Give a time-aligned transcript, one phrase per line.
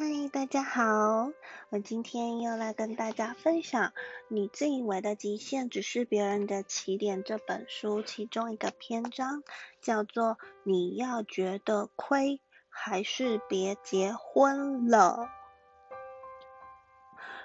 [0.00, 1.30] 嗨，大家好！
[1.68, 3.88] 我今天又来跟大家分享
[4.28, 9.42] 《你自以为的极限只是别人的起点》这本书其中一个篇章，
[9.82, 12.40] 叫做“你要觉得亏，
[12.70, 15.28] 还是别结婚了”。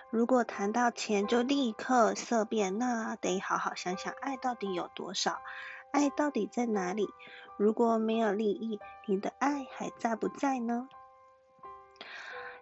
[0.09, 5.41] 如果谈到钱就立刻色变，那得好好想想爱到底有多少，
[5.91, 7.09] 爱到底在哪里？
[7.57, 10.87] 如果没有利益，你的爱还在不在呢？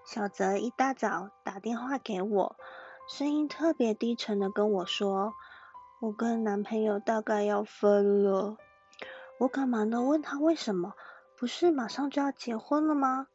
[0.05, 2.55] 小泽一大早打电话给我，
[3.07, 5.33] 声音特别低沉的跟我说
[6.01, 8.57] ：“我跟男朋友大概要分了。”
[9.39, 10.93] 我赶忙的问他为什么？
[11.37, 13.27] 不是马上就要结婚了吗？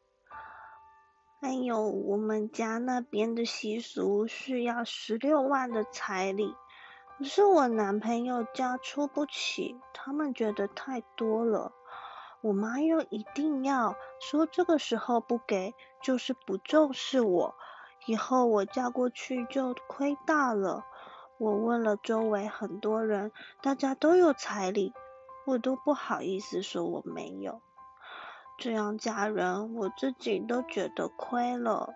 [1.41, 6.55] 哎呦，我们家那边的习俗是要十六万的彩礼，
[7.17, 11.71] 可是我男朋友家出不起，他们觉得太多了。
[12.41, 17.55] 我妈又一定要说这个时候不给，就是不重视我，
[18.05, 20.85] 以后我嫁过去就亏大了。
[21.37, 23.31] 我问了周围很多人，
[23.61, 24.93] 大家都有彩礼，
[25.45, 27.61] 我都不好意思说我没有。
[28.57, 31.93] 这样嫁人，我自己都觉得亏了。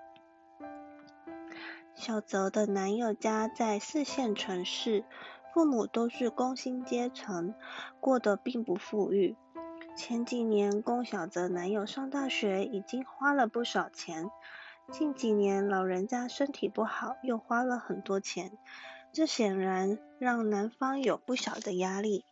[1.95, 5.05] 小泽的男友家在四线城市，
[5.53, 7.53] 父母都是工薪阶层，
[7.99, 9.37] 过得并不富裕。
[9.95, 14.31] 前几年供小泽男友上大学已经花了不少钱，
[14.91, 18.57] 近几年老人家身体不好，又花了很多钱，
[19.13, 22.25] 这显然让男方有不小的压力。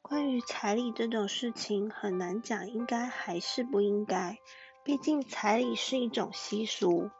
[0.00, 4.38] 关于彩礼这种事情，很难讲应该还是不应该，
[4.82, 7.10] 毕竟彩礼是一种习俗，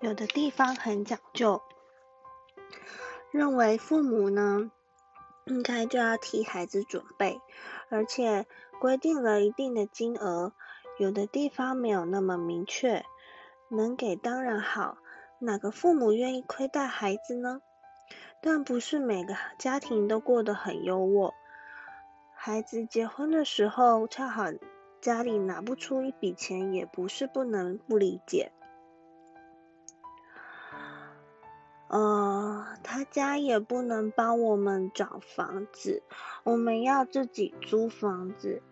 [0.00, 1.62] 有的地方很讲究，
[3.32, 4.70] 认为父母呢。
[5.50, 7.40] 应该就要替孩子准备，
[7.90, 8.46] 而且
[8.80, 10.52] 规定了一定的金额，
[10.98, 13.04] 有的地方没有那么明确，
[13.68, 14.98] 能给当然好，
[15.38, 17.60] 哪个父母愿意亏待孩子呢？
[18.40, 21.32] 但不是每个家庭都过得很优渥，
[22.34, 24.44] 孩子结婚的时候恰好
[25.00, 28.52] 家里拿不出一笔钱，也不是不能不理解。
[31.88, 36.02] 呃，他家也不能帮我们找房子，
[36.44, 38.62] 我们要自己租房子。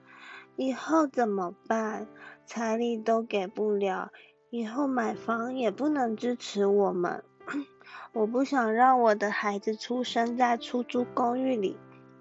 [0.56, 2.06] 以后怎么办？
[2.47, 4.10] 彩礼都给不了，
[4.50, 7.25] 以后买房也不能支持我们。
[8.12, 11.77] 我不想让我的孩子出生在出租公寓里，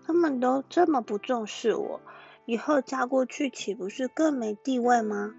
[0.06, 2.02] 他们都这么不重视我，
[2.46, 5.34] 以后嫁过去岂不是更没地位吗？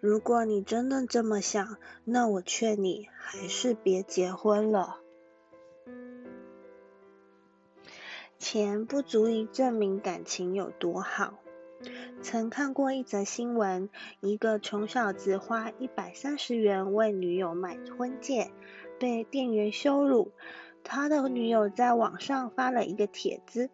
[0.00, 4.96] 如果你真的这么想，那我劝你还是别结婚了。
[8.38, 11.34] 钱不足以证明感情有多好。
[12.22, 13.90] 曾看过一则新闻，
[14.20, 18.50] 一个穷小子花一百三十元为女友买婚戒，
[18.98, 20.32] 被店员羞辱。
[20.82, 23.68] 他的女友在网上发了一个帖子，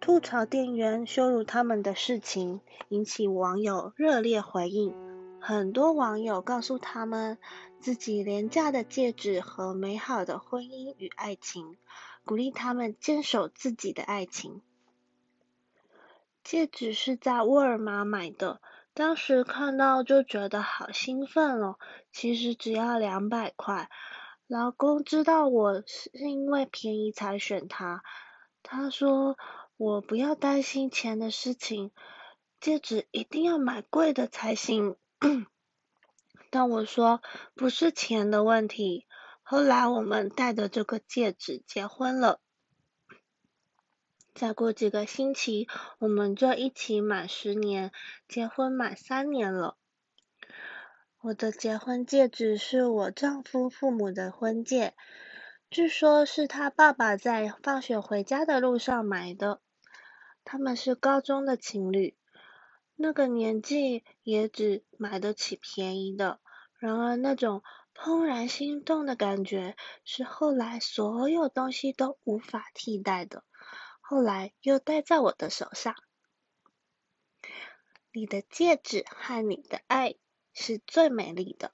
[0.00, 5.07] 吐槽店员羞辱他们的事情，引起网友热烈回应。
[5.40, 7.38] 很多网友告诉他们
[7.80, 11.76] 自己廉价的戒指和美好的婚姻与爱情，
[12.24, 14.60] 鼓励他们坚守自己的爱情。
[16.42, 18.60] 戒指是在沃尔玛买的，
[18.94, 21.78] 当时看到就觉得好兴奋哦。
[22.12, 23.90] 其实只要两百块。
[24.46, 28.02] 老公知道我是因为便宜才选它，
[28.62, 29.36] 他说
[29.76, 31.90] 我不要担心钱的事情，
[32.60, 34.96] 戒指一定要买贵的才行。
[36.50, 37.22] 但我说
[37.54, 39.06] 不是钱的问题。
[39.42, 42.40] 后来我们戴着这个戒指结婚了。
[44.34, 45.66] 再过几个星期，
[45.98, 47.90] 我们就一起满十年，
[48.28, 49.76] 结婚满三年了。
[51.20, 54.94] 我的结婚戒指是我丈夫父母的婚戒，
[55.70, 59.60] 据说是他爸爸在放学回家的路上买的。
[60.44, 62.17] 他们是高中的情侣。
[63.00, 66.40] 那个年纪也只买得起便宜的，
[66.80, 67.62] 然而那种
[67.94, 73.44] 怦然心动的感觉是后来所有东西都无法替代的。
[74.00, 75.94] 后来又戴在我的手上，
[78.12, 80.16] 你的戒指和你的爱
[80.52, 81.70] 是最美丽的。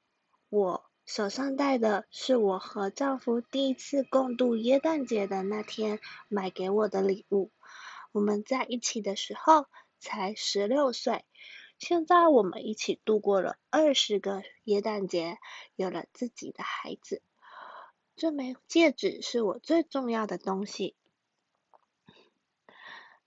[0.50, 7.50] 我手上戴的是我和丈夫第一次共度耶诞节的那天买给我的礼物。
[8.12, 9.64] 我们在一起的时候。
[10.04, 11.24] 才十六岁，
[11.78, 15.38] 现在我们一起度过了二十个耶诞节，
[15.74, 17.22] 有了自己的孩子。
[18.14, 20.94] 这枚戒指是我最重要的东西。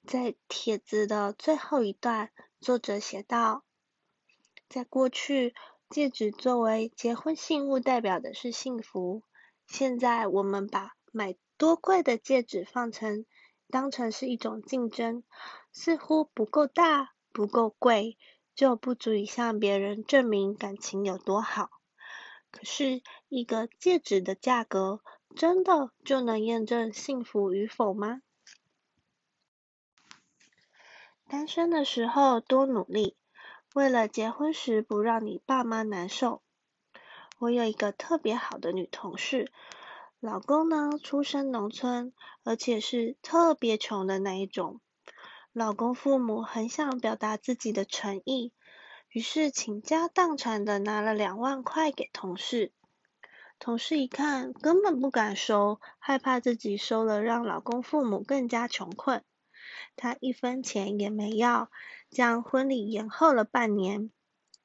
[0.05, 2.31] 在帖子的最后一段，
[2.61, 3.63] 作者写道
[4.69, 5.55] ：“在过去，
[5.89, 9.23] 戒指作为结婚信物，代表的是幸福。
[9.65, 13.25] 现在，我们把买多贵的戒指放成
[13.69, 15.23] 当成是一种竞争，
[15.79, 18.17] 似乎不够大、不够贵，
[18.55, 21.69] 就不足以向别人证明感情有多好。
[22.49, 25.01] 可是，一个戒指的价格，
[25.35, 28.23] 真的就能验证幸福与否吗？
[31.27, 33.15] 单身的时候多努力，
[33.75, 36.41] 为了结婚时不让你爸妈难受。
[37.37, 39.51] 我有一个特别好的女同事，
[40.19, 42.13] 老公呢出身农村，
[42.43, 44.81] 而且是特别穷的那一种。
[45.57, 48.53] 老公父母很想表达自己的诚意，
[49.09, 52.71] 于是倾家荡产的拿了两万块给同事。
[53.57, 59.23] 同事一看，根本不敢收，害怕自己收了让老公父母更加穷困。
[59.95, 61.71] 她一分钱也没要，
[62.11, 64.11] 将婚礼延后了半年，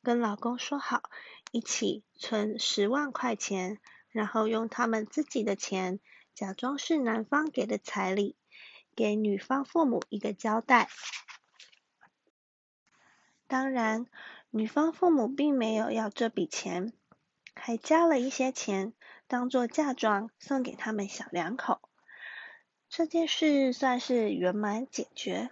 [0.03, 1.05] 跟老公说好
[1.53, 3.79] 一起存十万块钱，
[4.11, 6.01] 然后用他们自己的钱，
[6.35, 8.37] 假装是男方给的彩礼，
[8.95, 10.89] 给女方父母一个交代。
[13.47, 14.07] 当然，
[14.51, 16.93] 女方父母并没有要这笔钱，
[17.55, 18.95] 还加了一些钱，
[19.27, 21.81] 当做嫁妆送给他们小两口。
[22.89, 25.51] 这件事算是圆满解决。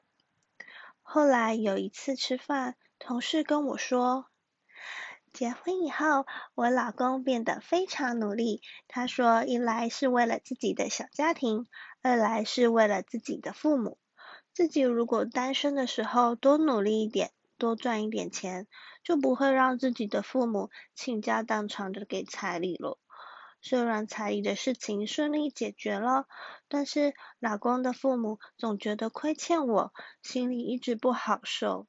[1.02, 4.29] 后来有一次吃饭，同事跟我说，
[5.32, 8.62] 结婚以后，我老公变得非常努力。
[8.88, 11.66] 他说，一来是为了自己的小家庭，
[12.02, 13.98] 二来是为了自己的父母。
[14.52, 18.66] 自己如果单身的时候多努力一点，多赚一点钱，
[19.04, 22.98] 就不会让自己的父母倾家荡产的给彩礼了。
[23.62, 26.24] 虽然彩礼的事情顺利解决了，
[26.68, 29.92] 但是老公的父母总觉得亏欠我，
[30.22, 31.86] 心里一直不好受。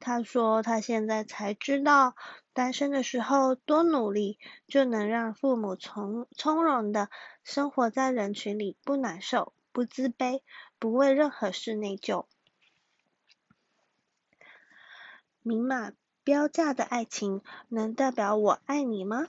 [0.00, 2.14] 他说他现在才知道，
[2.58, 7.08] 单身的时候多努力，就能让父母从从容的
[7.44, 10.40] 生活在人群里，不难受，不自卑，
[10.80, 12.26] 不为任何事内疚。
[15.40, 15.92] 明码
[16.24, 19.28] 标价的爱情，能代表我爱你吗？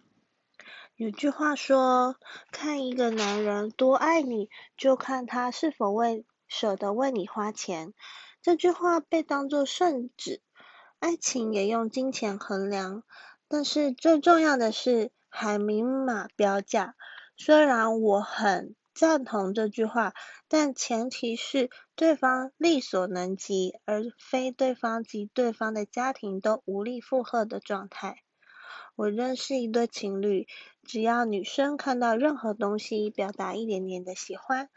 [0.96, 2.16] 有句话说，
[2.52, 7.94] 看一个男人多爱你，就看他是否为舍得为你花钱。
[8.42, 10.42] 这句话被当作圣旨，
[11.00, 13.04] 爱情也用金钱衡量，
[13.48, 16.96] 但是最重要的是还明码标价。
[17.38, 20.14] 虽然我很赞同这句话，
[20.50, 28.18] 但前提是对方力所能及，而非对方及对方的家庭都无力负荷的状态。
[28.98, 30.48] 我认识一对情侣，
[30.84, 34.70] 只要女生看到任何东西，表达一点点的喜欢，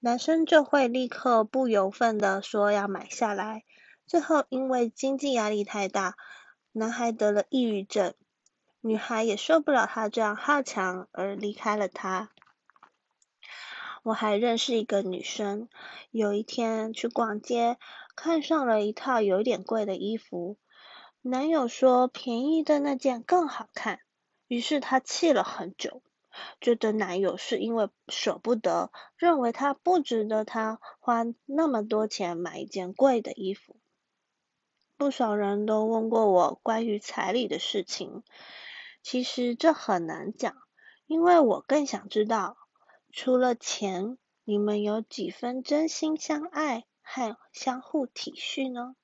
[0.00, 3.64] 男生就会立刻不由分的说要买下来。
[4.08, 6.16] 最后因为经济压力太大，
[6.72, 8.14] 男孩得了抑郁症，
[8.80, 12.30] 女孩也受不了他这样好强，而离开了他。
[14.02, 15.68] 我还认识一个女生，
[16.10, 17.76] 有一天去逛街，
[18.16, 20.56] 看上了一套有点贵的衣服。
[21.20, 24.00] 男友说便宜的那件更好看，
[24.46, 26.00] 于是她气了很久，
[26.62, 33.76] 觉得男友是因为舍不得，认为他不值得她花那么多钱买一件贵的衣服。
[34.98, 38.24] 不少人都问过我关于彩礼的事情，
[39.00, 40.56] 其实这很难讲，
[41.06, 42.56] 因为我更想知道，
[43.12, 48.96] 除了钱，你们有几分真心相爱和相互体恤呢？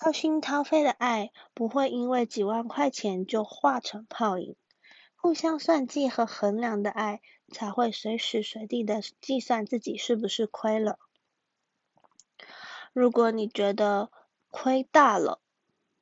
[0.00, 4.56] 掏心掏肺的爱不会因为几万块钱就化成泡影，
[5.14, 7.20] 互相算计和衡量的爱
[7.52, 10.98] 才会随时随地的计算自己是不是亏了。
[12.92, 14.10] 如果你觉得
[14.50, 15.40] 亏大了，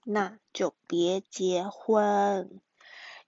[0.05, 2.61] 那就别结婚，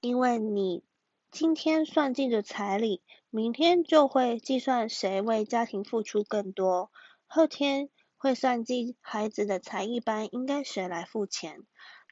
[0.00, 0.83] 因为你
[1.31, 6.90] 今天算计着彩礼，明天就会计算谁为家庭付出更多，
[7.26, 7.90] 后天。
[8.23, 11.62] 会算计孩子的才艺班应该谁来付钱？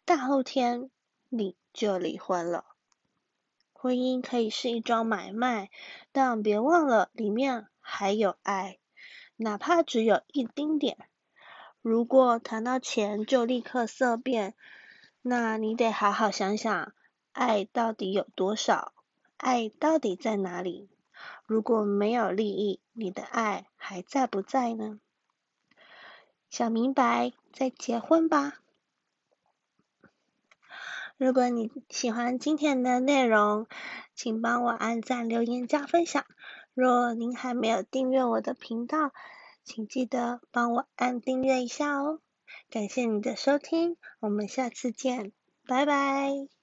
[0.07, 0.91] 大后天
[1.29, 2.65] 你就离婚了。
[3.75, 5.69] 婚姻可以是一桩买卖，
[6.11, 8.79] 但别忘了里面还有爱，
[9.37, 10.97] 哪怕只有一丁点。
[11.81, 14.55] 如果谈到钱就立刻色变，
[15.23, 16.93] 那你得好好想想，
[17.33, 18.93] 爱到底有多少？
[19.37, 20.89] 爱到底在哪里？
[21.47, 25.01] 如果没有利益，你的爱还在不在呢？
[26.51, 28.55] 想明白再结婚吧。
[31.17, 33.67] 如果你喜欢今天的内容，
[34.15, 36.25] 请帮我按赞、留言、加分享。
[36.75, 39.13] 若您还没有订阅我的频道，
[39.69, 42.21] 请记得帮我按订阅一下哦。
[42.71, 45.33] 感谢你的收听，我们下次见，
[45.67, 46.58] 拜拜。